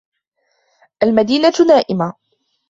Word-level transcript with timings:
المدينة 1.03 1.53
نائمة 1.69 2.13